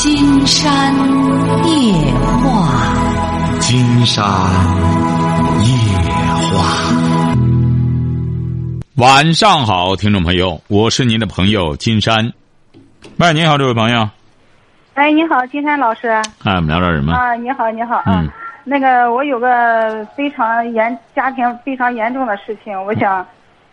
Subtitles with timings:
[0.00, 0.94] 金山
[1.66, 1.92] 夜
[2.44, 2.70] 话，
[3.58, 4.24] 金山
[5.64, 5.74] 夜
[6.52, 6.94] 话。
[8.94, 12.32] 晚上好，听众朋友，我是您的朋友金山。
[13.16, 14.08] 喂，你好，这位朋友。
[14.94, 16.06] 哎，你好，金山老师。
[16.44, 17.12] 哎，我们聊点什么？
[17.14, 18.00] 啊，你好，你好。
[18.06, 18.30] 嗯。
[18.62, 23.26] 那个，我有个非常严家庭非常严重的事情，我想，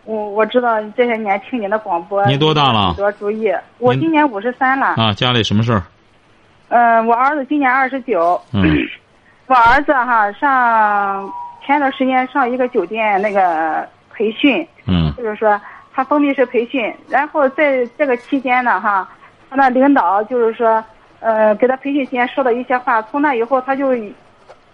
[0.04, 2.26] 我我知道这些年听你的广播。
[2.26, 2.94] 您多大了？
[2.96, 3.48] 多注意。
[3.78, 4.86] 我今年五十三了。
[4.96, 5.84] 啊，家里什么事儿？
[6.68, 8.40] 嗯，我儿子今年二十九。
[8.52, 8.62] 嗯。
[9.46, 11.32] 我儿子哈上
[11.64, 14.66] 前段时间上一个酒店那个培训。
[14.86, 15.12] 嗯。
[15.16, 15.60] 就是说
[15.94, 19.08] 他封闭式培训，然后在这个期间呢哈，
[19.48, 20.84] 他那领导就是说，
[21.20, 23.94] 呃，给他培训期间说的一些话，从那以后他就。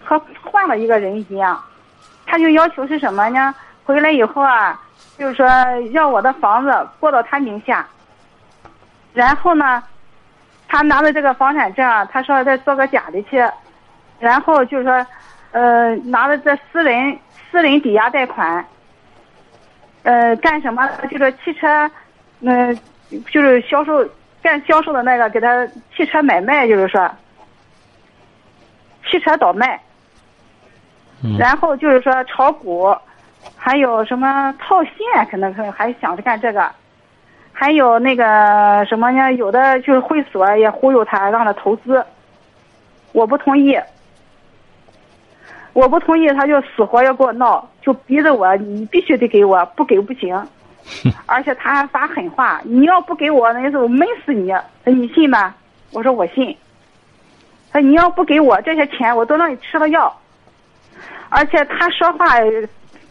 [0.05, 1.57] 和换了一个人一样，
[2.25, 3.55] 他就要求是什么呢？
[3.85, 4.77] 回来以后啊，
[5.17, 5.47] 就是说
[5.91, 7.87] 要我的房子过到他名下，
[9.13, 9.81] 然后呢，
[10.73, 13.47] 他拿着这个房产证，他说再做个假的去，
[14.19, 15.05] 然后就是说，
[15.51, 17.15] 呃，拿着这私人
[17.51, 18.65] 私人抵押贷款，
[20.01, 20.89] 呃，干什么？
[21.11, 21.87] 就是汽车，
[22.39, 22.75] 嗯，
[23.31, 24.03] 就是销售
[24.41, 25.63] 干销售的那个，给他
[25.95, 27.07] 汽车买卖，就是说，
[29.05, 29.79] 汽车倒卖。
[31.37, 32.91] 然后就是说炒股，
[33.55, 36.67] 还有什么套现，可能可能还想着干这个，
[37.53, 39.31] 还有那个什么呢？
[39.33, 42.03] 有的就是会所也忽悠他，让他投资，
[43.13, 43.79] 我不同意，
[45.71, 50.35] 我不同意，他就死活要跟我闹，就逼着我，你必须得给我，不给不行，
[51.27, 54.53] 而且他还发狠话，你要不给我，那意思我闷死你，
[54.85, 55.55] 你信吗？
[55.91, 56.57] 我说我信，
[57.71, 60.11] 他你要不给我这些钱，我都让你吃了药。
[61.29, 62.25] 而且他说话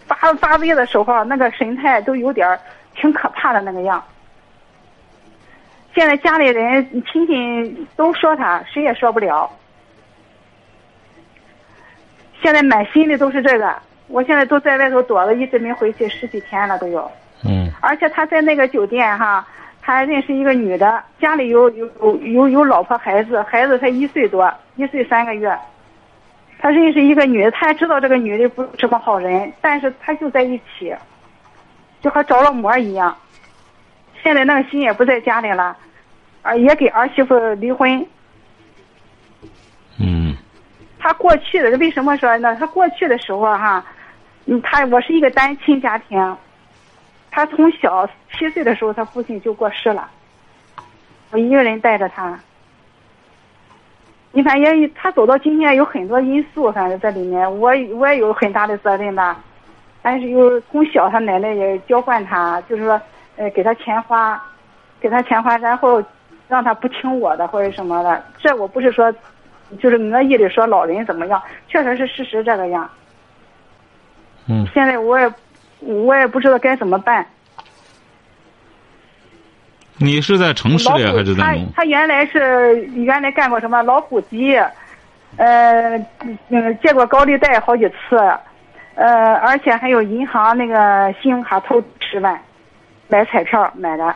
[0.06, 2.58] 发发威的时候，那个神态都有点
[2.94, 4.02] 挺可怕的那个样。
[5.94, 9.50] 现在家里人亲戚都说他，谁也说不了。
[12.42, 13.74] 现在满心的都是这个，
[14.08, 17.10] 我现在都在外头躲了，一直没回去，十几天了都有。
[17.44, 17.70] 嗯。
[17.80, 19.46] 而且他在那个酒店哈，
[19.80, 25.56] 他还认识一个女的，家里有有有有老婆孩子，孩子才一岁多，一岁三个月。
[26.58, 30.94] 他认识一个女的，他也知道这个女的不是什么好人，但是他就在一起，
[32.00, 33.16] 就和着了魔一样。
[34.22, 35.76] 现在那个心也不在家里了，
[36.42, 38.06] 啊，也给儿媳妇离婚。
[39.98, 40.36] 嗯。
[40.98, 42.54] 他过去的为什么说呢？
[42.56, 43.84] 他过去的时候哈，
[44.46, 46.36] 嗯，他我是一个单亲家庭，
[47.30, 50.08] 他从小七岁的时候，他父亲就过世了，
[51.32, 52.38] 我一个人带着他。
[54.30, 59.40] 你反正他走到今天有很多因素，反正在里面，我我也有很大的责任吧。
[60.02, 63.00] 但是又从小他奶奶也教惯他，就是说，
[63.36, 64.40] 呃，给他钱花，
[65.00, 66.02] 给他钱花，然后
[66.52, 68.22] 让他不听我的或者什么的。
[68.38, 69.10] 这我不是说，
[69.80, 72.86] 就是恶意的说老人怎么样，确实是事实这个样。
[74.46, 74.66] 嗯。
[74.74, 75.32] 现在我也
[75.80, 77.26] 我也不知道该怎么办。
[79.96, 81.66] 你是在城市里还是在农？
[81.74, 84.54] 他他原来是原来干过什么老虎机，
[85.38, 85.96] 呃
[86.50, 88.18] 嗯借过高利贷好几次，
[88.96, 92.38] 呃而且还有银行那个信用卡偷十万，
[93.08, 94.14] 买彩票买的。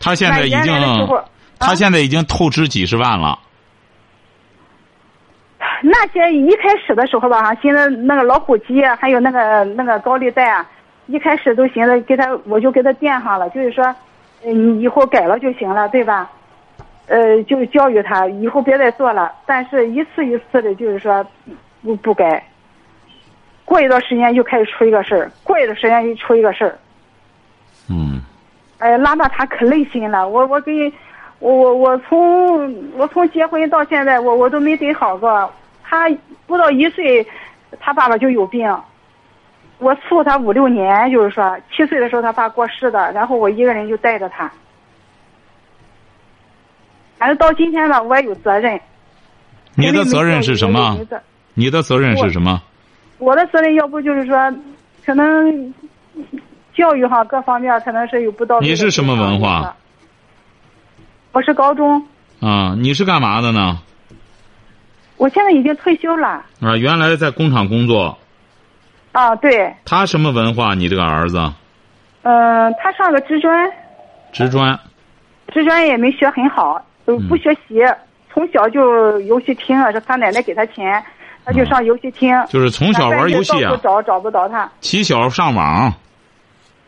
[0.00, 0.60] 他现在已经
[1.58, 3.38] 他现在已经透支几十万了。
[5.82, 10.68] 那些一开始的时候吧哈，寻思那个老虎机还有那个那个高利贷啊，
[11.06, 13.94] 一开始都寻思给他我就给他垫上了，就是说。
[14.44, 16.30] 你以后改了就行了，对吧？
[17.06, 19.32] 呃，就教育他以后别再做了。
[19.44, 21.26] 但是一次一次的，就是说
[21.82, 22.46] 不不改。
[23.64, 26.78] 过一段时间又开始出一个事儿，过一段时间又出一个事儿。
[27.90, 28.20] 嗯。
[28.78, 30.28] 哎，拉到他可累心了。
[30.28, 30.92] 我我给，
[31.38, 35.52] 我我我从我从结婚到现在，我我都没得好过。
[35.82, 36.08] 他
[36.46, 37.26] 不到一岁，
[37.78, 38.66] 他爸爸就有病。
[39.78, 44.50] 我伺候他五六年，就是说七岁的时候他爸过世的，然后我一个人就带着他。
[47.18, 48.80] 反正到今天吧，我也有责任。
[49.74, 50.98] 你的责任是什么？
[51.54, 52.62] 你的责任是什么？
[53.18, 54.36] 我的责任要不就是说，
[55.04, 55.74] 可能
[56.74, 58.60] 教育哈各方面可能是有不到。
[58.60, 59.76] 你是什么文化？
[61.36, 62.02] 我是高中。
[62.40, 63.78] 啊，你是干嘛的呢？
[65.18, 66.42] 我现在已经退休了。
[66.62, 68.16] 啊，原来在工厂工作。
[69.12, 69.70] 啊，对。
[69.84, 70.72] 他什么文化？
[70.72, 71.36] 你这个儿子？
[72.22, 73.70] 嗯，他上个职专。
[74.32, 74.80] 职专。
[75.52, 77.82] 职专也没学很好，都不学习，
[78.32, 81.04] 从小就游戏厅啊，是他奶奶给他钱，
[81.44, 82.34] 他就上游戏厅。
[82.48, 83.78] 就是从小玩游戏啊。
[83.82, 84.66] 找找不着他。
[84.80, 85.92] 起小上网。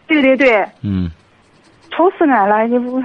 [0.06, 0.66] 对对对。
[0.80, 1.10] 嗯。
[1.90, 2.64] 愁死俺了！
[2.68, 3.02] 你不，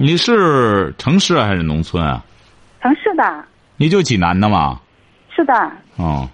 [0.00, 2.24] 你是城市还是农村啊？
[2.80, 3.44] 城市的。
[3.76, 4.80] 你就济南的吗？
[5.28, 5.52] 是的。
[5.96, 6.28] 哦，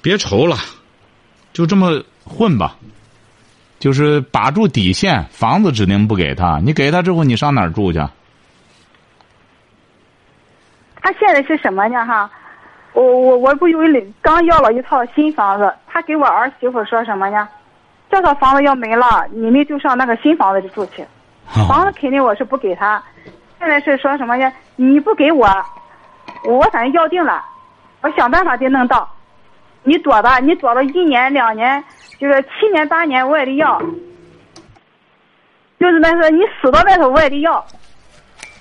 [0.00, 0.56] 别愁了，
[1.52, 2.76] 就这么混吧。
[3.80, 6.60] 就是把住底线，房子指定不给他。
[6.60, 7.98] 你给他之后，你上哪儿住去？
[11.02, 12.06] 他现在是什么呢？
[12.06, 12.30] 哈，
[12.92, 13.80] 我我我不有
[14.22, 17.48] 刚要了一套新房子，他给我儿媳妇说什么呢？
[18.08, 21.04] 这套房子要没了，你们就上那个新房子里住去。
[21.48, 23.02] 房子肯定我是不给他。
[23.58, 24.52] 现在是说什么呢？
[24.76, 25.48] 你不给我，
[26.44, 27.44] 我反正要定了，
[28.02, 29.08] 我想办法得弄到。
[29.82, 31.82] 你躲吧，你躲了一年两年。
[32.20, 33.80] 就是七年八年我也得要，
[35.78, 37.64] 就是那是你死到外头我也得要。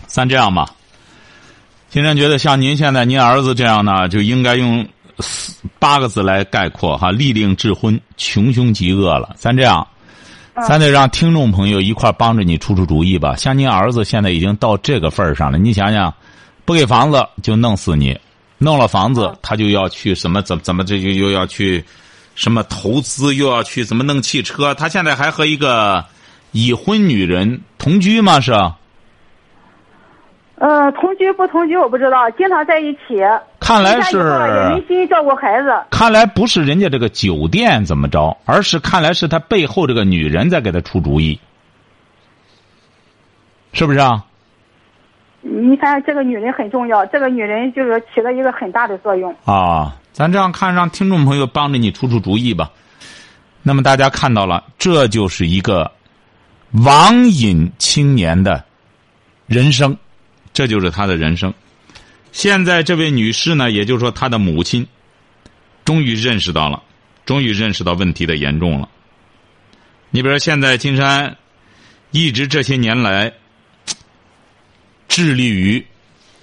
[0.06, 0.70] 咱这样吧，
[1.90, 4.88] 金山觉得像您现在您儿子这样呢，就应该用
[5.80, 9.34] 八个字来概括哈：立令智昏，穷凶极恶了。
[9.36, 9.88] 咱这样，
[10.68, 13.36] 咱得让听众朋友一块帮着你出出主意吧。
[13.36, 16.14] 像您儿子现在已经到这个份儿上了，你想想，
[16.64, 18.18] 不给房子就弄死你，
[18.58, 21.84] 弄了房子他就要去什么怎怎么这就又要去。
[22.36, 24.72] 什么投资又要去怎么弄汽车？
[24.76, 26.06] 他现在还和一个
[26.52, 28.40] 已婚女人同居吗？
[28.40, 28.52] 是？
[30.60, 33.22] 呃，同居不同居我不知道，经常在一起。
[33.60, 35.70] 看来是也没心照顾孩子。
[35.90, 41.40] 看来不是人家这个酒店怎么着，而是看来是他背后这个女人在给他出主意，
[43.74, 44.26] 是不是啊？
[45.42, 49.36] 你看这个女人很重要，这个女人就是起了一个很大的作用。
[49.46, 49.96] 啊。
[50.12, 52.72] 咱这样看，让听众朋友帮着你出出主意吧。
[53.62, 55.92] 那么大家看到了，这就是一个
[56.72, 58.64] 网瘾青年的
[59.46, 59.96] 人生，
[60.58, 61.54] 这就是他的人生。
[62.32, 64.88] 现在这位女士呢，也就是说她的母亲，
[65.86, 66.82] 终于认识到了，
[67.28, 68.90] 终于认识到问题的严重了。
[70.10, 71.38] 你比如说，现在金山
[72.10, 73.32] 一直这些年来
[75.08, 75.86] 致力于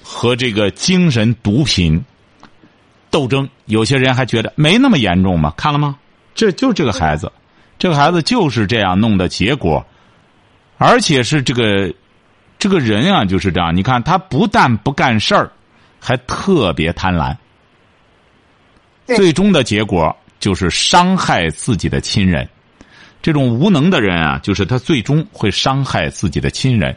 [0.00, 2.04] 和这个精神毒品。
[3.10, 5.52] 斗争，有些人还觉得没那么严重嘛？
[5.56, 5.98] 看了吗？
[6.36, 7.32] 这就这个孩子，
[7.80, 9.84] 这个孩子就是这样弄的结果，
[10.78, 11.92] 而且是这个
[12.64, 13.76] 这个人啊，就是这样。
[13.76, 15.52] 你看，他不但不干事儿，
[16.00, 17.36] 还特别贪婪，
[19.04, 22.48] 最终的结果就是伤害自己的亲人。
[23.20, 26.96] 这种无能的人啊，就是他最终会伤害自己的亲人。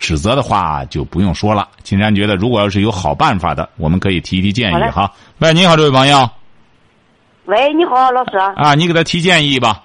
[0.00, 1.68] 指责的话就不用说了。
[1.84, 5.12] 金山觉得，如果要是有好办法的，我们可以提提建议哈。
[5.38, 6.28] 喂，你好，这位朋友。
[7.44, 8.36] 喂，你好，老师。
[8.56, 9.84] 啊，你给他提建议吧。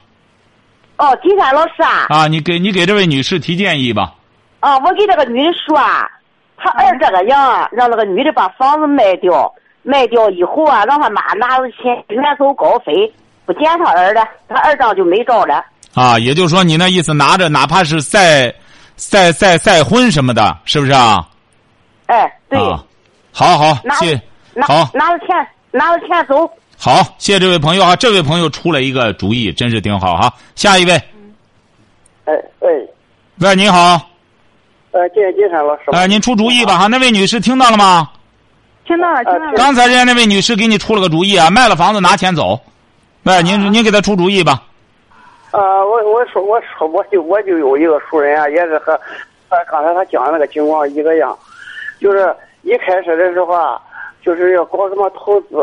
[0.97, 2.07] 哦，金山老师啊。
[2.09, 4.15] 啊，你给你给这位女士提建议吧。
[4.59, 6.09] 啊，我给这个女的说啊，
[6.57, 13.11] 他儿这个样啊，让那个女的把房子卖掉，卖掉以后啊，让他妈拿着钱远走高飞，
[13.45, 15.63] 不见他儿了，他儿账就没着了。
[15.93, 18.53] 啊，也就是说，你那意思，拿着哪怕是再。
[18.99, 21.23] 再再再婚什么的，是不是啊？
[22.07, 22.57] 哎，对，
[23.31, 24.19] 好好谢，
[24.63, 26.49] 好拿着钱拿着钱走。
[26.79, 30.33] 好，谢谢这位朋友啊，这位朋友出了一个主意，真是挺好哈。
[30.55, 30.93] 下一位，
[32.25, 32.89] 哎喂，
[33.37, 34.01] 喂，你好，
[34.97, 38.09] 呃，金金山老师，哎，您出主意吧哈，那位女士听到了吗？
[38.83, 39.53] 听到了，听到了。
[39.55, 42.59] 刚才人家那位女士给你出了个主意啊，卖了房子拿钱走，
[43.21, 44.63] 喂，您您给她出主意吧。
[45.51, 48.99] 啊，我我说我说我就我就有一个熟人啊，也是和
[49.47, 51.37] 和刚才他讲的那个情况一个样，
[52.01, 53.79] 就是一开始的时候啊，
[54.25, 55.57] 就是要搞什么投资，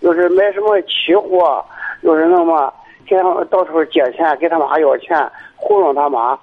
[0.00, 1.62] 就是买什么期货，
[2.00, 2.72] 又是那么
[3.06, 6.38] 给他们到处借钱，给他妈要钱，糊弄他妈，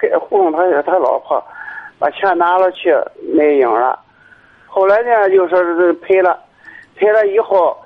[0.00, 1.42] 给糊弄他他老婆，
[1.98, 2.94] 把钱拿了去
[3.34, 3.98] 没影了，
[4.66, 6.38] 后来呢就说是赔了，
[6.96, 7.76] 赔了以后。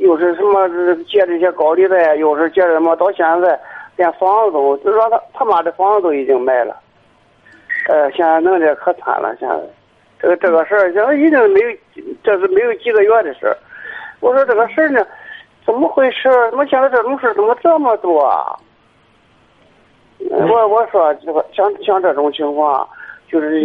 [0.00, 0.68] 又是什么
[1.04, 2.96] 借这些高利贷，又是借什么？
[2.96, 3.56] 到现在
[3.94, 6.76] 连房子都，就说他他妈的房子都已经卖了。
[7.88, 9.32] 呃，现在弄得可惨了。
[9.38, 9.54] 现在
[10.18, 13.56] 这个这个事儿，现在已经没有，这是没有几个月的事儿。
[14.18, 15.06] 我说这个事儿呢，
[15.64, 16.28] 怎么回事？
[16.50, 18.28] 怎么现在这种事怎么这么多？
[20.30, 22.86] 我我说这个像像这种情况，
[23.30, 23.62] 就是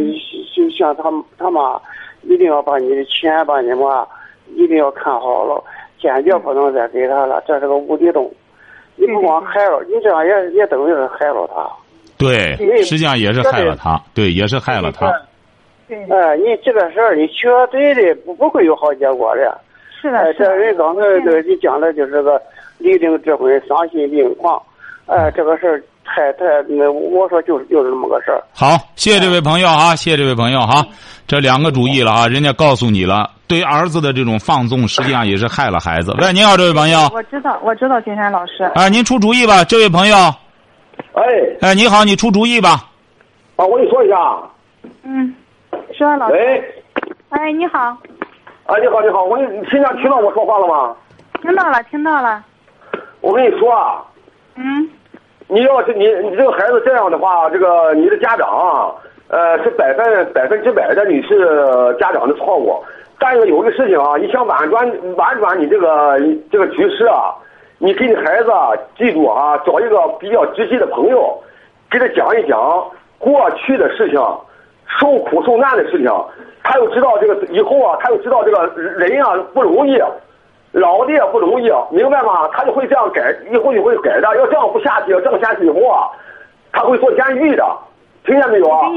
[0.56, 1.04] 就像他
[1.38, 1.80] 他妈
[2.24, 4.06] 一定要把你的钱，把你妈
[4.56, 5.64] 一定要看好了。
[6.02, 8.32] 坚决不能再给他了，这是个无底洞。
[8.96, 11.70] 你不光害了，你这样也也等于是害了他。
[12.18, 14.02] 对，实际上也是害了他。
[14.14, 15.08] 对，也是害了他。
[15.90, 19.60] 哎，你这个事儿，你绝对的不不会有好结果的。
[20.02, 22.42] 是的，这人刚才这你讲的就是个
[22.78, 24.62] 离定之婚，丧心病狂。
[25.06, 25.84] 哎，这个事儿
[26.16, 28.44] 太太，那我说就是就是这么个事儿。
[28.54, 30.84] 好，谢谢这位朋友啊，谢谢这位朋友哈。
[31.28, 33.30] 这两个主意了啊，人家告诉你了。
[33.48, 36.14] 对儿子的这种放纵，实际上也是害了孩子。
[36.20, 37.00] 喂，你好，这位朋友。
[37.14, 38.64] 我知道，我知道，金山老师。
[38.76, 40.16] 啊，您出主意吧，这位朋友。
[41.14, 41.24] 哎。
[41.62, 42.90] 哎，你好，你出主意吧。
[43.56, 44.16] 啊，我跟你说一下。
[45.04, 45.34] 嗯，
[45.98, 46.34] 说老师。
[46.34, 46.84] 喂。
[47.30, 47.80] 哎，你好。
[47.80, 50.96] 啊，你好，你好，我你现在听到我说话了吗？
[51.42, 52.44] 听到了，听到了。
[53.22, 54.04] 我跟你说啊。
[54.56, 54.90] 嗯。
[55.52, 58.96] 你要是你你这个孩子这样的话，这个你的家长，
[59.30, 61.40] 呃，是百分百分之百的你是
[62.00, 62.80] 家长的错误。
[63.18, 64.88] 但是有个事情啊，你想婉转
[65.18, 66.20] 婉转你这个
[66.52, 67.34] 这个局势啊，
[67.80, 68.52] 你给你孩子
[68.96, 71.36] 记住啊，找一个比较知心的朋友，
[71.90, 72.86] 给他讲一讲
[73.18, 74.20] 过去的事情，
[75.00, 76.12] 受苦受难的事情，
[76.64, 80.00] 他又知道这个以后啊，他又知道这个人啊不容易。
[80.72, 82.48] 老的也不容易，明白吗？
[82.54, 84.22] 他就会这样改，以后就会改的。
[84.38, 86.08] 要这样不下去，这么下去以后啊，
[86.72, 87.66] 他会做监狱的，
[88.24, 88.88] 听见没有啊？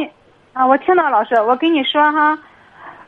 [0.53, 2.39] 啊，我听到老师，我跟你说哈，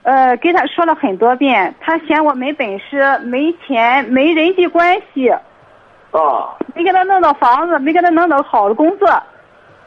[0.03, 9.07] 呃，给他说了很多遍，他嫌我没本事、没钱、没人际关系，啊，没给他弄到房子，没给他弄到好的工作。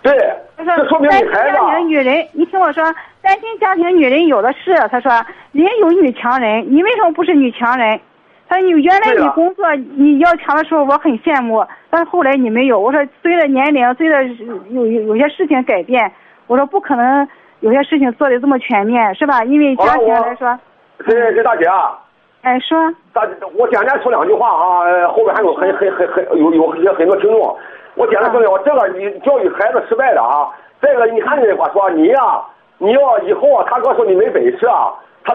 [0.03, 0.13] 对，
[0.55, 1.57] 这说明你孩子。
[1.57, 2.83] 家庭女人，你听我说，
[3.23, 4.75] 单亲家庭女人有的是。
[4.89, 5.11] 他说，
[5.51, 7.99] 人有女强人，你为什么不是女强人？
[8.49, 12.79] 他你原来你工作你要强的时候我很羡慕，但是后来你没有。
[12.79, 14.23] 我说随着年龄，随着
[14.69, 16.09] 有有有些事情改变，
[16.47, 17.27] 我说不可能
[17.59, 19.43] 有些事情做的这么全面，是吧？
[19.43, 20.57] 因为家庭来说。
[21.05, 21.99] 这这大姐啊。
[22.43, 22.77] 哎，说。
[23.11, 27.57] 大姐，我简单说两句话啊，后边还有很很很很有有一些很多听众。
[27.95, 30.47] 我简单说两句，这个你教育孩子失败的啊。
[30.81, 32.41] 这个你看这句话说，你呀，
[32.77, 34.93] 你要以后啊，他哥说你没本事啊。
[35.27, 35.33] 他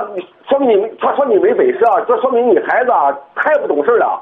[0.49, 4.19] 说明你，他说你没本事啊，这说明你孩子啊太不懂事了。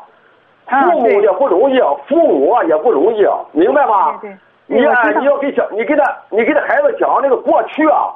[0.67, 3.23] 父母也不容易，父母也不容易，
[3.53, 4.21] 明白吗？
[4.67, 8.11] 你啊，你要给小，你给他，你给他孩子讲那个过去啊，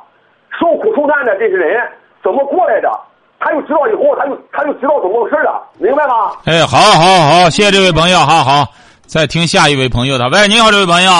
[0.58, 1.80] 受苦受难的这些人
[2.24, 2.90] 怎么过来的，
[3.38, 6.32] 他就知道以后，他就他就知道怎么回事了，明白吗？
[6.44, 8.66] 哎，好，好，好，谢谢这位朋友，好好，
[9.06, 10.28] 再听下一位朋友的。
[10.30, 11.10] 喂，你好，这位朋友。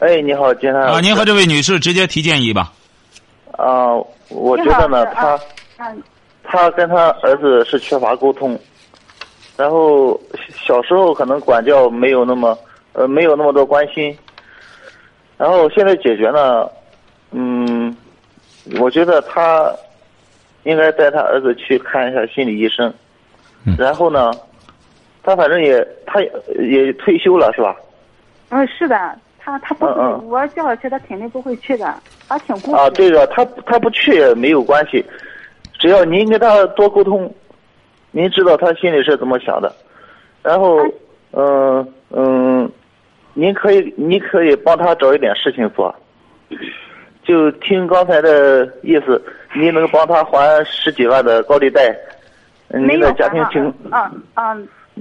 [0.00, 0.82] 哎，你好，金山。
[0.82, 2.72] 啊，您和这位女士直接提建议吧。
[3.56, 3.94] 啊。
[4.34, 5.04] 我觉得呢，
[5.82, 5.94] 他，
[6.42, 8.58] 他跟他儿子是缺乏沟通，
[9.56, 10.18] 然后
[10.66, 12.56] 小时候可能管教没有那么，
[12.92, 14.16] 呃，没有那么多关心，
[15.36, 16.68] 然后现在解决呢，
[17.30, 17.96] 嗯，
[18.80, 19.72] 我觉得他
[20.64, 22.92] 应该带他儿子去看一下心理医生，
[23.78, 24.30] 然后呢，
[25.22, 26.20] 他反正也他
[26.58, 27.76] 也退休了是吧？
[28.50, 29.18] 嗯，是的。
[29.44, 29.92] 他他不会，
[30.28, 31.92] 我叫他去，他肯定不会去的。
[32.28, 32.76] 他挺固执。
[32.76, 35.04] 啊，对的，他他不去也没有关系，
[35.82, 37.34] 只要您跟他多沟通，
[38.12, 39.74] 您知道他心里是怎么想的，
[40.40, 40.78] 然后
[41.32, 42.70] 嗯嗯，
[43.34, 45.92] 您可以您可以帮他找一点事情做，
[47.24, 49.20] 就听刚才的意思，
[49.56, 51.92] 您能帮他还十几万的高利贷，
[52.68, 54.56] 您的家庭情啊啊，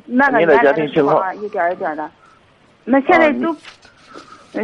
[0.08, 2.10] 那个您的家庭情况一点一点的，
[2.84, 3.56] 那现在都。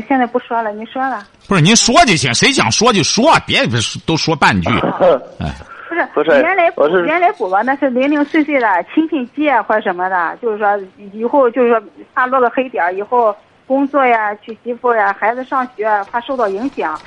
[0.09, 1.25] 现在不说了，你说了。
[1.47, 3.59] 不是您说就行，谁想说就说，别
[4.05, 4.69] 都说半句。
[5.97, 6.71] 是不是，原来
[7.05, 10.77] 原来补吧，那是零零碎碎的亲戚借或者什么的，就是说
[11.13, 11.81] 以后就是说
[12.13, 13.35] 怕落个黑点以后
[13.65, 16.99] 工作呀、娶媳妇呀、孩子上学怕受到影响，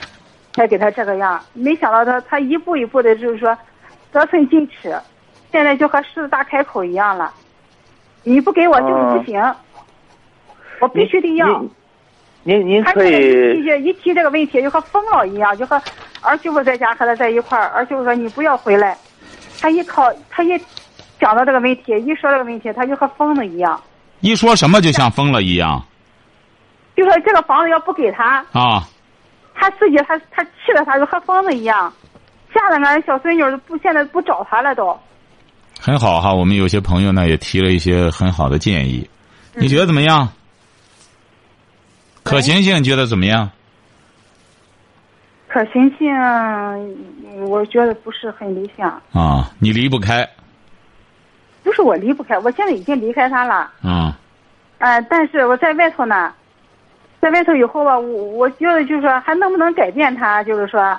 [0.54, 1.40] 才给他这个样。
[1.52, 3.56] 没想到他他一步一步的，就是说
[4.12, 4.94] 得寸进尺，
[5.52, 7.32] 现在就和狮子大开口一样了。
[8.24, 9.54] 你不给我就是不行，
[10.80, 11.64] 我必须得要。
[12.42, 15.80] 您您可以一提这个问题，就和疯了一样，就和
[16.22, 17.68] 儿媳妇在家和他在一块儿。
[17.68, 18.96] 儿媳妇说：“你不要回来。”
[19.60, 20.58] 他一考，他一
[21.20, 23.78] 讲到这个问题，一说这个问题，他就和疯了一样。
[24.20, 25.84] 一说什么就像疯了一样。
[26.96, 28.88] 就说这个房子要不给他啊，
[29.54, 31.92] 他自己他他气得他就和疯子一样，
[32.54, 34.98] 吓得俺小孙女不现在不找他了都。
[35.78, 39.08] 很好哈，我们有些朋友呢也提了一些很好的建议，
[39.54, 40.28] 你觉得怎么样？
[42.30, 43.50] 可行性觉得怎么样？
[45.48, 46.08] 可行性，
[47.48, 48.88] 我觉得不是很理想。
[49.12, 50.24] 啊，你离不开。
[51.64, 53.68] 不是我离不开，我现在已经离开他了。
[53.82, 54.16] 啊。
[54.78, 56.32] 哎，但是我在外头呢，
[57.20, 60.40] 在外头以后吧，我我觉得就是说，还能不能改变他？
[60.44, 60.96] 就是说，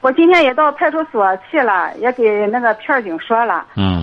[0.00, 3.66] 我今天也到派出所去了，也给那个片警说了。
[3.76, 4.02] 嗯。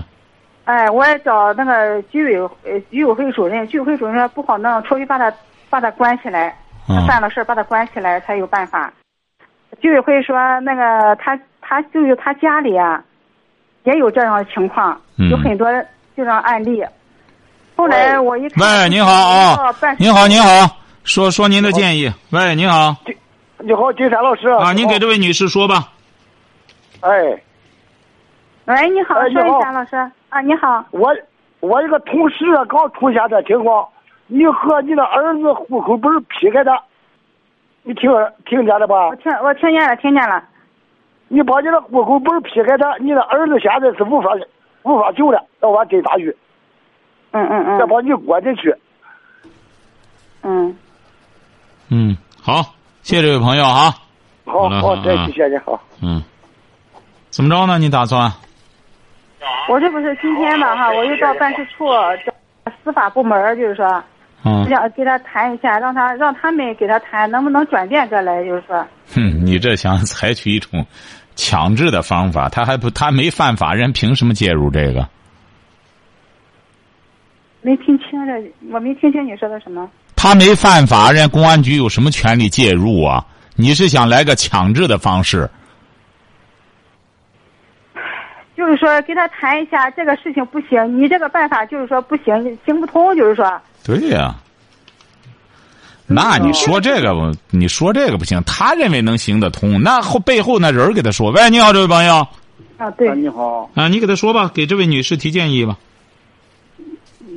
[0.66, 5.34] 哎，我也找那个居委呃居委会主任，居委会主任说不好弄，除非把他。
[5.72, 6.54] 把他关起来，
[6.86, 8.92] 他犯了事把他关起来才有办法。
[9.80, 13.02] 居委会说，那个他他就是他家里啊，
[13.84, 15.00] 也有这样的情况，
[15.30, 15.66] 有很多
[16.14, 16.84] 这种案例。
[17.74, 22.12] 后来我一看，喂，你好啊，你好你好，说说您的建议。
[22.32, 22.94] 喂，你好，
[23.60, 25.88] 你好，金山老师啊，您给这位女士说吧。
[27.00, 27.10] 哎，
[28.66, 29.96] 喂，你好，说一下老师
[30.28, 31.16] 啊，你好，我
[31.60, 33.88] 我一个同事刚出现这情况。
[34.32, 36.72] 你和你的儿子户口本劈开的，
[37.82, 38.10] 你听
[38.46, 39.08] 听见了吧？
[39.08, 40.42] 我听我听见了，听见了。
[41.28, 44.30] 你把你的户口本批给他，你的儿子现在是无法
[44.84, 46.34] 无法救了，要往侦查局。
[47.32, 47.78] 嗯嗯嗯。
[47.78, 48.74] 再把你关进去。
[50.42, 50.74] 嗯。
[51.90, 52.62] 嗯，好，
[53.02, 53.94] 谢谢这位朋友哈。
[54.46, 55.78] 好好，再谢谢你好。
[56.02, 56.22] 嗯。
[57.28, 57.78] 怎么着呢？
[57.78, 58.32] 你打算？
[59.68, 61.86] 我这不是今天嘛哈，我又到办事处
[62.24, 64.02] 找司法部门，就是说，
[64.44, 68.84] 嗯，想给他谈一下，让他让他们给他谈，能不能转变过来，就是说。
[69.14, 70.84] 哼，你这想采取一种
[71.36, 75.08] 强制的方法，他还不他没犯法，人凭什么介入这个？
[77.60, 79.88] 没听清这，我没听清你说的什么。
[80.16, 83.24] 他没犯法，人家公安局有什么权利介入啊？
[83.54, 85.48] 你是想来个强制的方式？
[88.56, 93.60] 就是说，跟他谈一下，这个事情不行，你这个办法就是说不行，行不通，就是说。
[93.84, 94.36] 对呀。
[96.06, 101.30] 那你说这个，你说这个不行，他认为能行得通，那后背后那人给他说。
[101.30, 102.26] 喂，你好，这位朋友。
[102.76, 103.70] 啊，对，你好。
[103.74, 105.78] 啊，你给他说吧，给这位女士提建议吧。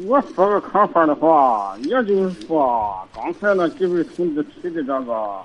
[0.08, 5.42] 我说个看法的话，也就是说，刚才那几位同志提的这个，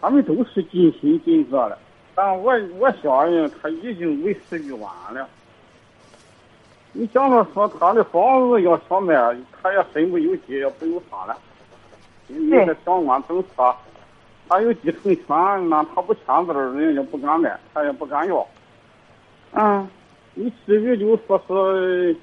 [0.00, 1.78] 他们都是尽心尽责的。
[2.14, 5.28] 但我我相信他已经为时已晚了。
[6.92, 9.14] 你讲他说他的房子要想卖，
[9.64, 11.34] 他也身不由己，也不由他了。
[12.28, 13.74] 因为这相关政策，
[14.46, 18.46] 他有继承权，那他不签字人家不敢卖，他也不敢要。
[19.52, 19.88] 嗯。
[20.34, 22.14] 你至于就说是，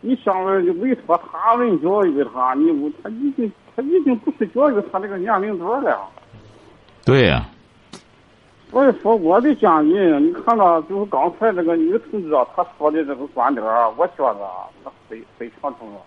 [0.00, 0.42] 你想
[0.80, 6.08] 委托他人教育他，你他已经他已经不是教育他这个年龄段了。
[7.04, 7.46] 对呀。
[8.70, 13.64] 所以说，我的建议，你看到就是刚才这个女同志啊，她说的这个观点
[13.96, 14.50] 我觉得
[14.82, 16.00] 她非非常重要。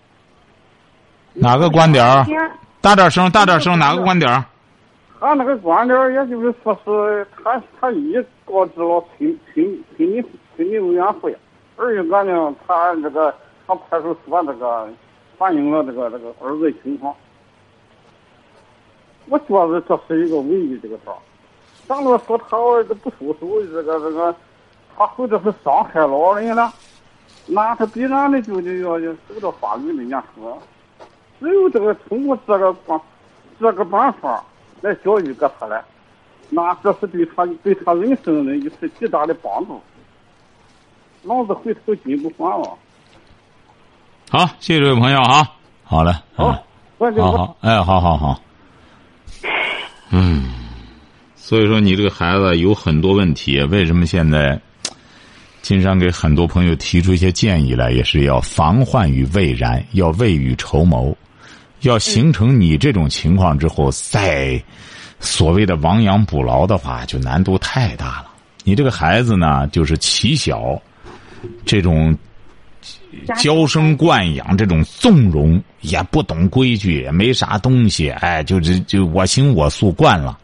[1.34, 2.24] 哪个观点儿
[2.80, 4.44] 大点声，大点声，哪个观点儿
[5.18, 10.22] 他那个观点也就是说是他他一告知了村村村民
[10.56, 11.36] 村民委员会，
[11.76, 13.32] 二一个呢，他这个
[13.66, 14.88] 上派出所这个
[15.38, 17.14] 反映了这个这个儿子情况。
[19.26, 21.14] 我觉得这是一个唯一这个事儿。
[21.86, 24.34] 咱们说他儿子不出手，这个这个，
[24.96, 26.72] 他或者是伤害老人了，
[27.46, 30.52] 那他必然的就就要要受到法律的严惩。
[31.42, 33.00] 只有这个通过这个方
[33.60, 34.42] 这个办法
[34.80, 35.84] 来教育个他了，
[36.48, 39.80] 那这是对他对他人生的一次极大的帮助。
[41.24, 42.78] 老子回头金不换了。
[44.30, 45.52] 好，谢谢这位朋友啊，
[45.84, 46.64] 好嘞，好，
[46.98, 48.40] 好好，哎，好好好，
[50.10, 50.50] 嗯。
[51.34, 53.60] 所以说，你这个孩子有很多问题。
[53.64, 54.58] 为什么现在
[55.60, 61.14] 金山给很多朋友提出一些建议来，也是要防患于未然，要未雨绸缪，
[61.82, 64.60] 要形成你这种情况之后，再
[65.20, 68.26] 所谓的亡羊补牢的话，就难度太大了。
[68.64, 70.80] 你这个孩子呢，就是起小，
[71.64, 72.16] 这种
[73.36, 80.38] 娇生惯养，这种纵容，也不懂规矩，也没啥东西，哎，就是就我行我素惯了。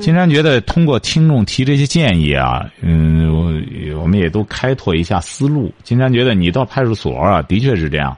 [0.00, 5.72] 金山觉得，通过听众提这些建议啊，嗯，我我们也都开拓一下思路。
[5.84, 8.16] 金山觉得，你到派出所啊，的确是这样，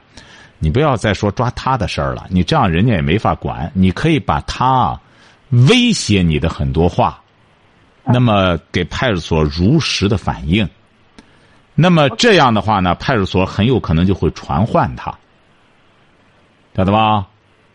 [0.58, 3.70] 你不要再说抓他的事儿了，你这样人家也没法管。
[3.74, 4.98] 你可以把他
[5.68, 7.20] 威胁你的很多话，
[8.04, 10.68] 那么给派出所如实的反映。
[11.74, 15.14] 那么这样的话呢，派出所很有可能就会传唤他，
[16.74, 17.26] 晓得吧？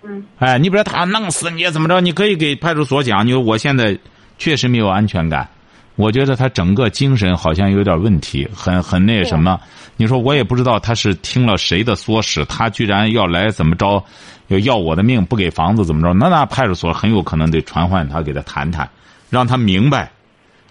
[0.03, 2.01] 嗯，哎，你比如他弄死你怎么着？
[2.01, 3.95] 你可以给派出所讲，你说我现在
[4.39, 5.47] 确实没有安全感，
[5.95, 9.59] 我觉得他整个精神好像有点问题，很很那什么。
[9.97, 14.03] 你说我也不知道他是听了谁的唆使，他居然要来怎么着，
[14.47, 16.13] 要要我的命，不给房子怎么着？
[16.13, 18.89] 那那派出所很有可能得传唤他，给他谈谈，
[19.29, 20.09] 让他明白，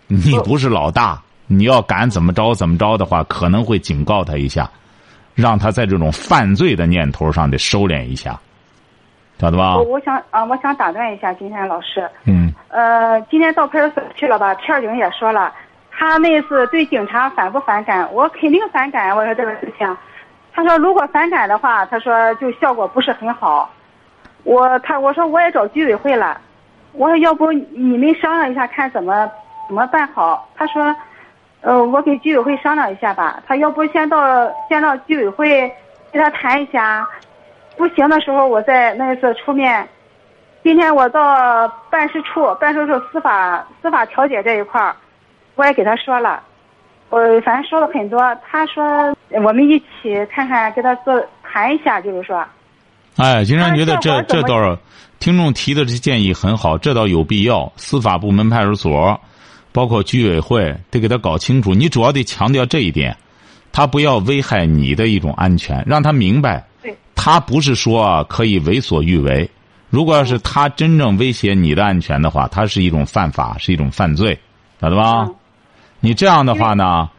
[0.09, 4.69] 你不是老大，你要敢怎么着怎么着的话，可能会警告他一下，
[5.35, 8.41] 让他在这种犯罪的念头上得收敛一下。
[9.41, 9.75] 晓得吧？
[9.79, 12.07] 我我想啊，我想打断一下金山老师。
[12.27, 12.53] 嗯。
[12.69, 14.55] 呃，今天到派出所去了吧？
[14.55, 15.51] 片警也说了，
[15.91, 18.07] 他那次对警察反不反感？
[18.13, 19.17] 我肯定反感。
[19.17, 19.97] 我说这个事情，
[20.53, 23.71] 他说如果反感的话，他说就效果不是很好。
[24.45, 26.39] 我他我说我也找居委会了，
[26.93, 29.29] 我说要不你们商量一下看怎么
[29.67, 30.47] 怎么办好？
[30.55, 30.95] 他说，
[31.63, 33.43] 呃，我给居委会商量一下吧。
[33.49, 35.73] 他要不先到先到居委会
[36.13, 37.09] 跟他谈一下。
[37.81, 39.89] 不行的时候，我在那一次出面。
[40.63, 44.95] 今天我到办事处，办事处司法司法调解这一块儿，
[45.55, 46.43] 我也给他说了，
[47.09, 48.21] 我反正说了很多。
[48.47, 48.85] 他说
[49.31, 52.45] 我们一起看看，跟他做谈一下，就是说。
[53.17, 54.77] 哎，金山觉得这这倒
[55.19, 57.73] 听众提的这建议很好，这倒有必要。
[57.77, 59.19] 司法部门、派出所，
[59.73, 61.73] 包括居委会，得给他搞清楚。
[61.73, 63.17] 你主要得强调这一点，
[63.73, 66.70] 他不要危害你的一种安全，让他明白，对
[67.23, 69.47] 他不是说可以为所欲为。
[69.91, 74.39] 如果要是他真正威胁你的安全的话，他是一种犯法，是一种犯罪，
[74.81, 75.25] 晓得吧？
[75.25, 75.35] 嗯
[76.03, 77.11] 你这样的话呢，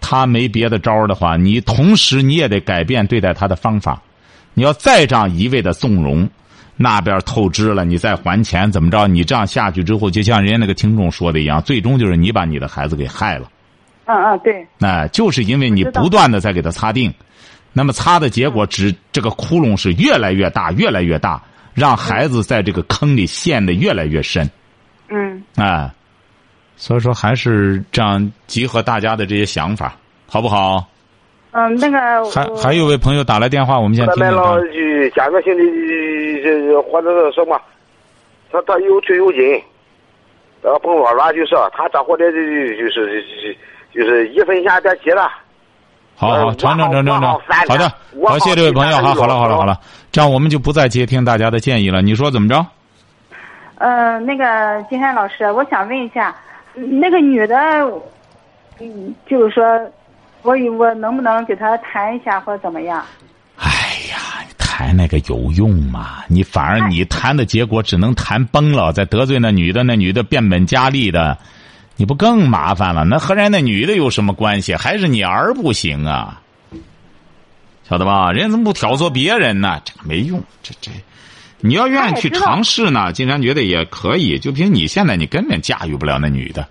[0.00, 4.00] 他没别的招儿的话，你同时你也得改变对待他的方法。
[4.54, 6.30] 你要再这样一味的纵容，
[6.76, 9.08] 那边透支了，你再还钱怎么着？
[9.08, 13.50] 你这样下去之后，就像人家那个听众说的一样，最终就是你把你的孩子给害了。
[14.04, 17.12] 嗯嗯，对，那、就是因为你不断的在给他擦腚，
[17.78, 21.40] 那么擦的结果只这个窟窿是越来越大，越来越大，
[21.74, 24.50] 让孩子在这个坑里陷得越来越深。
[25.08, 25.88] 嗯哎，
[26.76, 29.94] 所以说还是这样集合大家的这些想法，
[30.26, 30.88] 好不好？
[31.52, 31.98] 嗯，那个
[32.32, 34.32] 还还有位朋友打来电话，我们先听听看。
[34.34, 35.62] 了就简单性的
[36.42, 37.60] 这或者是什么，
[38.50, 39.40] 他他有退休金，
[40.62, 43.56] 呃，甭说了，就是他这伙的就是就是
[43.94, 45.30] 就是一分钱别急了。
[46.18, 49.78] 好好，呃成成成成成好的，我好，谢谢这位朋友，好，好了，好了，好了。
[50.10, 52.02] 这样我们就不再接听大家的建议了。
[52.02, 52.66] 你说怎么着？
[53.76, 56.34] 呃，那个金山老师，我想问一下，
[56.74, 57.56] 嗯那个女的，
[58.80, 59.64] 嗯，就是说，
[60.42, 63.00] 我我能不能给她谈一下，或者怎么样？
[63.56, 63.68] 哎
[64.10, 66.24] 呀，谈那个有用吗？
[66.26, 71.38] 你反而你谈的结果只能谈崩了，再得罪那女的，那女的变本加厉的，
[71.98, 73.04] 你不更麻烦了？
[73.04, 74.76] 那和人家那女的有什么关系？
[74.76, 76.40] 还是你儿不行啊？
[77.88, 78.30] 晓得吧？
[78.30, 79.80] 人家怎么不挑唆别人呢？
[79.84, 80.92] 这个没用，这这，
[81.58, 84.38] 你要愿意去尝试呢，金山觉得也可以。
[84.38, 86.68] 就凭你现在，你根本驾驭不了那女的。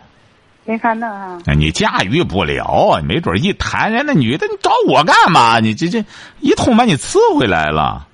[0.64, 1.38] 没法弄啊。
[1.46, 5.60] 那你驾驭不了，没准一谈人那女的，你找我干嘛？
[5.60, 6.06] 你这这
[6.40, 8.08] 一通把你刺回来了。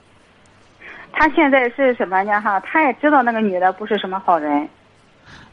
[1.12, 2.41] 他现在是什么呢？
[2.41, 4.67] 哈，他也知道那个女的不是什么好人。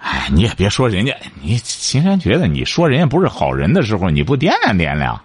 [0.01, 5.21] 哎，你也别说人家，你秦山觉得你说人家不是好人的时候，你不掂量掂量，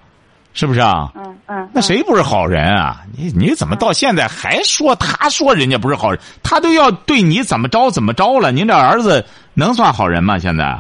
[0.54, 1.12] 是不是啊？
[1.16, 1.70] 嗯嗯。
[1.74, 3.02] 那谁不是好人啊？
[3.18, 6.20] 你你怎么到现在还说他说人家不是好人？
[6.44, 8.52] 他都要对你怎么着怎么着了？
[8.52, 10.38] 您这儿子能算好人吗？
[10.38, 10.78] 现在？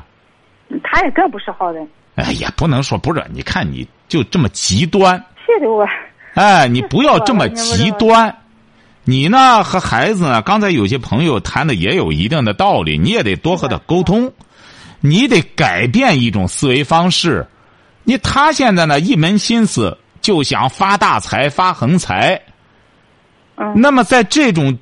[0.84, 1.88] 他也更不是好人。
[2.16, 5.18] 哎也，不能说不是，你看你就这么极端。
[5.38, 5.88] 气得我。
[6.34, 8.36] 哎，你不要这么极端。
[9.08, 10.42] 你呢和孩子呢？
[10.42, 14.34] 刚才有些朋友谈的也有一定的道理，你也得多和他沟通，
[15.00, 17.48] 你得改变一种思维方式。
[18.04, 22.42] 你他现在呢一门心思就想发大财、发横财。
[23.58, 23.74] 嗯。
[23.76, 24.78] 那么在这种，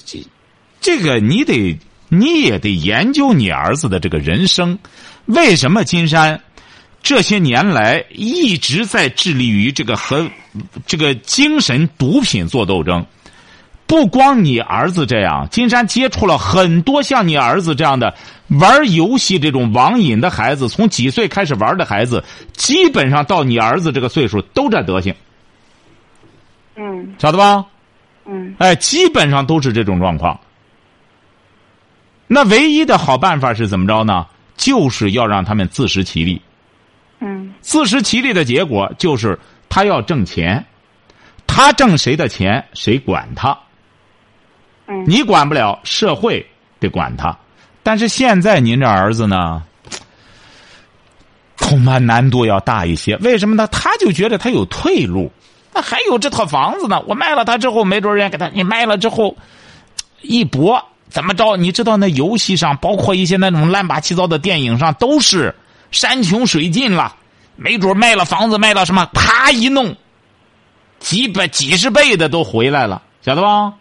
[0.80, 4.80] 这个你得你也得研究你儿子的这个人生。
[5.26, 6.42] 为什么金山
[7.02, 10.30] 这些年来一直在致力于这个和
[10.86, 13.06] 这个精神毒品做斗争？
[13.86, 18.16] 不光你儿子这样，金山接触了很多像你儿子这样的
[18.48, 25.14] 玩游戏这种网瘾的孩子，从几岁开始玩的孩子，基本上到你儿子这个岁数都这德行。
[26.76, 27.14] 嗯。
[27.20, 27.66] 晓得吧？
[28.26, 28.56] 嗯。
[28.58, 30.40] 哎，基本上都是这种状况。
[32.26, 34.26] 那唯一的好办法是怎么着呢？
[34.56, 36.42] 就是要让他们自食其力。
[37.20, 37.54] 嗯。
[37.62, 39.38] 自食其力的结果就是
[39.70, 40.66] 他要挣钱，
[41.46, 43.56] 他挣谁的钱，谁管他。
[45.06, 46.46] 你管不了，社会
[46.80, 47.36] 得管他。
[47.82, 49.64] 但是现在您这儿子呢，
[51.58, 53.16] 恐怕难度要大一些。
[53.18, 53.68] 为什么呢？
[53.68, 55.32] 他就觉得他有退路，
[55.74, 57.02] 那还有这套房子呢。
[57.08, 59.36] 我卖了它之后，没准人家给他，你卖了之后
[60.22, 60.84] 一搏。
[61.10, 61.56] 怎么着？
[61.56, 65.54] 你知道那游戏上，包括一些那种乱八七糟的电影上，都是
[65.92, 67.16] 山穷水尽了，
[67.56, 69.96] 没准卖了房子，卖了什么，啪一弄，
[71.00, 73.74] 几百几十倍的都回来了，晓得吧？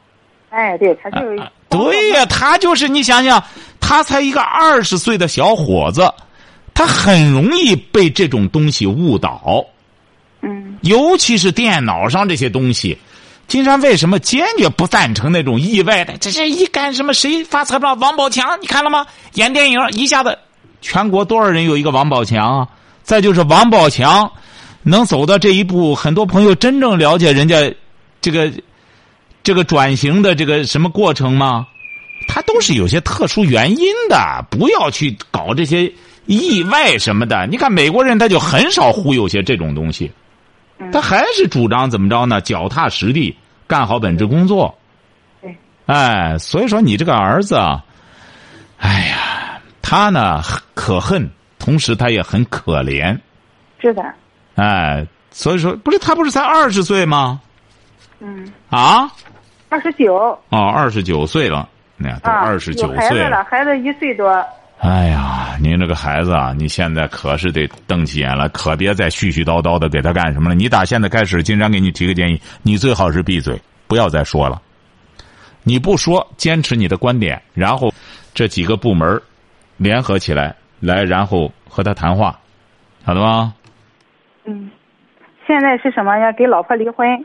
[0.52, 3.42] 哎，对，他就、啊、对呀，他就是你想想，
[3.80, 6.12] 他才一个二十岁的小伙子，
[6.74, 9.64] 他很容易被这种东西误导，
[10.42, 12.98] 嗯，尤其是电脑上这些东西。
[13.48, 16.16] 金山为什么坚决不赞成那种意外的？
[16.18, 17.14] 这是一干什么？
[17.14, 17.94] 谁发财了？
[17.94, 19.06] 王宝强，你看了吗？
[19.34, 20.38] 演电影一下子，
[20.82, 22.68] 全国多少人有一个王宝强啊？
[23.02, 24.30] 再就是王宝强
[24.82, 27.74] 能走到这一步，很多朋友真正了解人家
[28.20, 28.52] 这个
[29.42, 31.66] 这个转型的这个什么过程吗？
[32.28, 35.92] 他都是有些特殊原因的，不要去搞这些
[36.26, 37.46] 意外什么的。
[37.48, 40.10] 你看美国人他就很少忽悠些这种东西。
[40.92, 42.40] 他还是主张怎么着呢？
[42.40, 44.76] 脚踏实地，干好本职工作。
[45.40, 47.84] 对，哎，所以说你这个儿子啊，
[48.78, 50.42] 哎呀，他呢
[50.74, 51.28] 可恨，
[51.58, 53.18] 同时他也很可怜。
[53.80, 54.02] 是的。
[54.54, 57.40] 哎，所以说不是他不是才二十岁吗？
[58.22, 58.50] 嗯。
[58.70, 59.10] 啊。
[59.68, 60.14] 二十九。
[60.50, 64.28] 哦，二十九岁了，那都二十九岁了，孩子一岁多。
[64.78, 70.54] 哎呀，您这个孩子啊，你现在可是得瞪起眼了，可别再絮絮叨叨的给他干什么了。
[70.54, 73.56] 你打现在开始，金山给你提个建议，你最好是闭嘴，
[73.86, 74.60] 不要再说了。
[75.62, 77.94] 你不说，坚持你的观点，然后
[78.34, 79.22] 这几个部门
[79.76, 82.36] 联合起来，来然后和他谈话，
[83.06, 83.54] 晓得吗？
[84.44, 84.68] 嗯，
[85.46, 86.32] 现在是什么呀？
[86.32, 87.24] 给老婆离婚。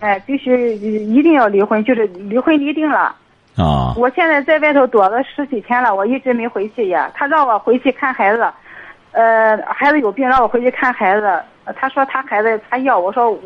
[0.00, 3.14] 哎，必须一定要离婚，就是离婚离定了。
[3.56, 3.94] 啊！
[3.96, 7.10] 我现在在外头躲了十几天了，我一直没回去呀。
[7.14, 8.46] 他让我回去看孩子，
[9.12, 11.42] 呃，孩子有病，让我回去看孩子。
[11.74, 13.36] 他说他孩子他要，我说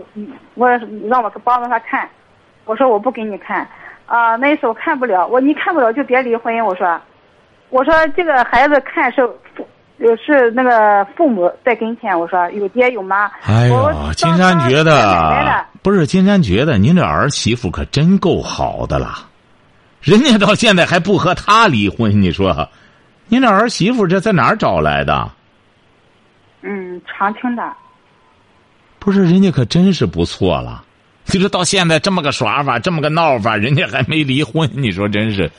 [0.55, 0.69] 我
[1.09, 2.09] 让我帮着他看，
[2.65, 3.67] 我说我不给你看，
[4.07, 6.53] 啊，那时候看不了，我你看不了就别离婚。
[6.65, 7.01] 我说，
[7.69, 9.23] 我说这个孩子看是
[10.01, 12.19] 父，是那个父母在跟前。
[12.19, 13.27] 我说有爹有妈。
[13.43, 19.29] 哎呦，金山觉得不是金山觉得您这儿媳妇可真够好的了。
[20.01, 22.69] 人家到现在还不和他离婚，你说，
[23.29, 25.31] 您这儿媳妇这在哪儿找来的？
[26.63, 27.63] 嗯，长青的。
[28.99, 30.83] 不是，人家可真是不错了。
[31.27, 35.51] 就是到现在这么个耍法，这么个闹法，人家还没离婚，你说真是，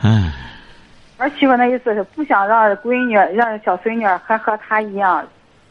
[0.00, 0.32] 唉。
[1.20, 5.22] 儿媳妇那意思是不想让闺女、让小孙女还和她一样，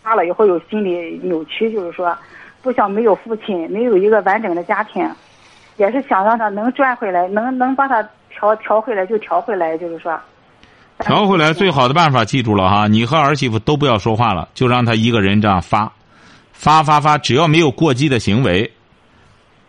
[0.03, 2.15] 大了以后有心理扭曲，就是说，
[2.61, 5.09] 不想没有父亲，没有一个完整的家庭。
[5.77, 10.19] 也是想让他能赚回来，能能把他调调回来就调回来，就是说。
[10.99, 15.89] 调回来最好的办法，记住了哈，你和儿媳妇都不要说话了，就让他一个人这样发，
[16.51, 18.69] 发发发，只要没有过激的行为，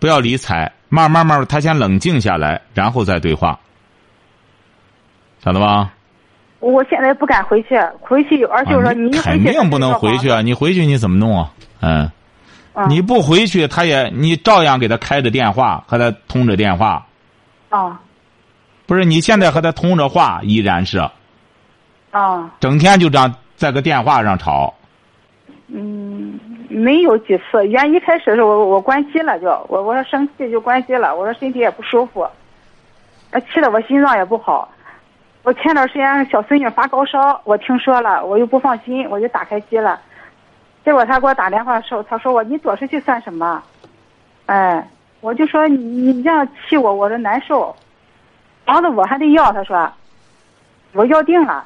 [0.01, 3.57] 不要理睬，慢慢慢他先冷静下来，然后再对话，
[5.43, 5.93] 晓得吧？
[6.61, 10.43] 我现在不敢回去，回去而且我说你肯定不能回去啊！
[10.43, 11.51] 你回去你怎么弄啊？
[11.81, 12.11] 嗯。
[12.89, 17.05] 你不回去，他也你照样给他开着电话，和他通着电话。
[17.69, 18.01] 啊，
[18.87, 20.99] 不是，你现在和他通着话，依然是。
[22.11, 22.51] 啊。
[22.61, 24.73] 整天就这样在个电话上吵。
[25.69, 27.67] 嗯，没有几次。
[27.67, 31.15] 原一开始的时候，我我关机了，就我我说生气就关机了。
[31.15, 34.69] 我说身体也不舒服，啊，气得我心脏也不好。
[35.43, 39.99] 我前段时间小孙女发高烧，我听说了，我又不放心，我就打开机了。
[40.85, 43.63] 结果他给我打电话的时候，他说我你躲出去算什么？
[44.47, 44.87] 哎，
[45.21, 47.75] 我就说你你这样气我，我这难受。
[48.67, 49.91] 房子我还得要，他说，
[50.93, 51.65] 我要定了。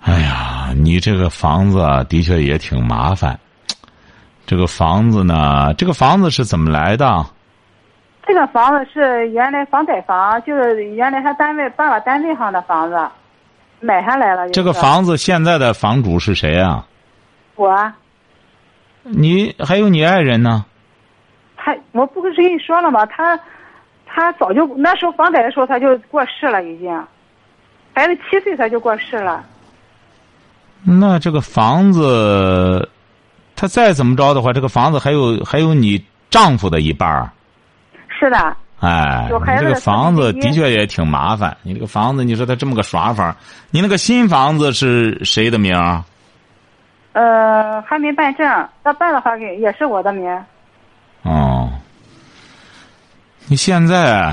[0.00, 3.38] 哎呀，你这个房子的确也挺麻烦。
[4.46, 7.24] 这个房子呢，这个房子是怎么来的？
[8.24, 12.96] 这个房子是原来房改房，就是原来他单位爸爸单位上的房子，
[13.80, 14.48] 买下来了。
[14.50, 16.86] 这个房子现在的房主是谁啊？
[17.56, 17.92] 我，
[19.02, 20.64] 你还有你爱人呢？
[21.56, 23.04] 他，我不是跟你说了吗？
[23.06, 23.38] 他，
[24.06, 26.90] 他早就那时候房改的时候他就过世了，已经，
[27.94, 29.44] 孩子七岁他就过世了。
[30.84, 32.88] 那这个房子，
[33.54, 37.30] 他再怎么着的话，这个房子还有还有你丈夫的一半儿。
[38.22, 38.56] 是的。
[38.78, 41.56] 哎，你这个房子的确也挺麻烦。
[41.62, 43.36] 你这个房子，你说他这么个耍法，
[43.72, 45.74] 你那个新房子是谁的名？
[47.14, 48.46] 呃，还没办证，
[48.84, 50.30] 要办的话给也是我的名。
[51.22, 51.68] 哦，
[53.48, 54.32] 你现在，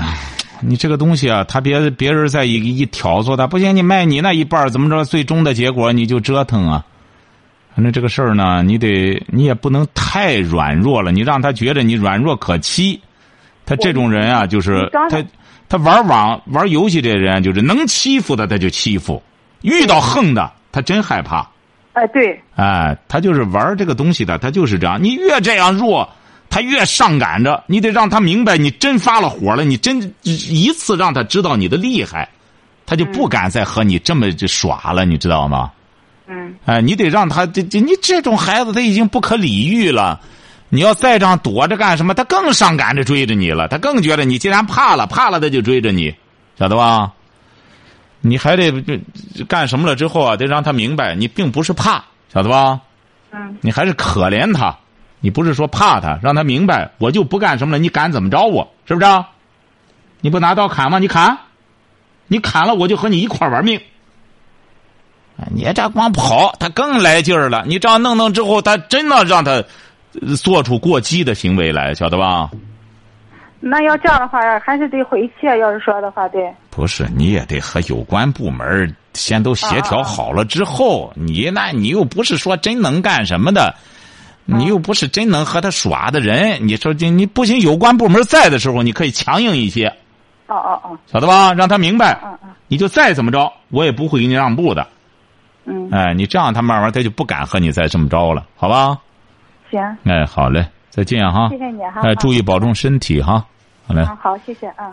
[0.60, 5.04] 你这个东西啊，他别别人再一一挑唆他，不行，你卖你那一半怎么着？
[5.04, 6.84] 最终的结果你就折腾啊。
[7.74, 13.00] 反正这个事儿呢，你得你也不能太软弱了，你让他觉得你软弱可欺。
[13.70, 15.24] 他这种人啊，就是他
[15.68, 19.22] 他玩网玩游戏这人，就是能欺负的他就欺负，
[19.62, 21.48] 遇到横的他真害怕。
[21.92, 25.00] 哎，对，哎，他就是玩这个东西的，他就是这样。
[25.00, 26.08] 你越这样弱，
[26.48, 27.62] 他越上赶着。
[27.68, 32.28] 你得让他明白，你真发了火了，你真一次让他知道你的厉害，
[32.86, 35.70] 他就不敢再和你这么耍了，你知道吗？
[36.26, 36.56] 嗯。
[36.64, 40.20] 哎，你得让他这这，你这种孩子他已经不可理喻了。
[40.70, 42.14] 你要再这样躲着干什么？
[42.14, 43.68] 他更上赶着追着你了。
[43.68, 46.14] 他更觉得你既然怕了，怕了他就追着你，
[46.58, 47.12] 晓得吧？
[48.20, 48.70] 你还得
[49.48, 50.36] 干什么了之后啊？
[50.36, 52.80] 得让他明白，你并不是怕，晓得吧？
[53.32, 53.58] 嗯。
[53.60, 54.76] 你还是可怜他，
[55.20, 57.78] 你不是说怕他，让他明白，我就不干什么了。
[57.78, 58.72] 你敢怎么着我？
[58.86, 59.06] 是不是？
[60.20, 60.98] 你不拿刀砍吗？
[60.98, 61.38] 你砍，
[62.28, 63.80] 你砍了我就和你一块玩命。
[65.50, 67.64] 你这光跑，他更来劲儿了。
[67.66, 69.64] 你这样弄弄之后，他真的让他
[70.36, 72.50] 做出过激的行为来，晓得吧？
[73.62, 75.46] 那要这样的话，还是得回去。
[75.46, 76.50] 要是说的话，对。
[76.70, 83.74] 不是，你也得和有关部门先都协调好了之后，你那你又不是说真能干什么的，
[84.46, 89.88] 你又不是真能和他耍的人，你说这你不行，有关部门在的时候，你可以强硬一些。
[90.46, 90.98] 哦哦哦。
[91.06, 91.52] 晓得吧？
[91.52, 92.18] 让他明白。
[92.24, 92.50] 嗯嗯。
[92.66, 94.86] 你就再怎么着，我也不会给你让步的。
[95.66, 95.90] 嗯。
[95.92, 98.96] 哎，你这样，他慢慢他就不敢和你再这么着了，好吧？
[99.70, 99.80] 行。
[100.04, 101.48] 哎，好嘞，再见哈。
[101.50, 102.02] 谢谢你哈。
[102.02, 103.44] 哎，注意保重身体哈。
[103.86, 104.04] 好嘞。
[104.20, 104.90] 好，谢谢啊。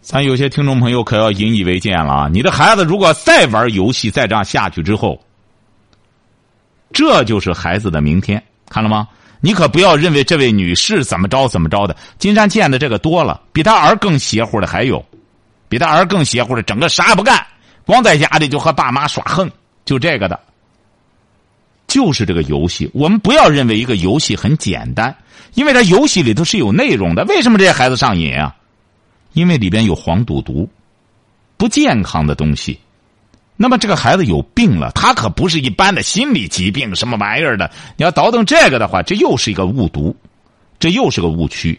[0.00, 2.28] 咱有些听众朋友可要引以为戒了啊！
[2.32, 5.20] 你的孩子如果再玩游戏，再这样下去之后，
[6.92, 9.06] 这就是孩子的明天，看了吗？
[9.40, 11.94] 你可不要认为这位女士怎么着怎么着的。
[12.18, 15.04] 金山见的这个多了，比他儿更邪乎的还有，
[15.68, 17.46] 比他儿更邪乎的，整个啥也不干，
[17.84, 19.50] 光在家里就和爸妈耍横，
[19.84, 20.40] 就这个的，
[21.88, 22.88] 就是这个游戏。
[22.94, 25.16] 我们不要认为一个游戏很简单，
[25.54, 27.24] 因为它游戏里头是有内容的。
[27.24, 28.54] 为什么这些孩子上瘾啊？
[29.32, 30.68] 因为里边有黄赌毒，
[31.56, 32.78] 不健康的东西。
[33.56, 37.68] 那么这个孩子有病了，他可不是一般的心理疾病，什么玩意儿的？
[37.96, 40.14] 你要倒腾这个的话，这又是一个误读，
[40.78, 41.78] 这又是个误区。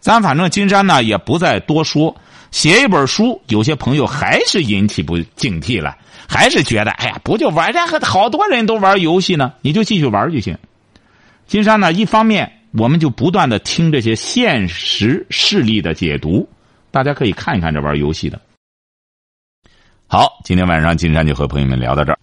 [0.00, 2.14] 咱反正金山呢也不再多说，
[2.50, 5.96] 写一本书，有些朋友还是引起不警惕了，
[6.28, 7.72] 还是觉得哎呀，不就玩？
[7.72, 10.56] 人家好多人都玩游戏呢，你就继续玩就行。
[11.46, 12.54] 金山呢，一方面。
[12.72, 16.46] 我们就不断的听这些现实事例的解读，
[16.90, 18.38] 大家可以看一看这玩游戏的。
[20.06, 22.18] 好，今天晚上金山就和朋友们聊到这儿。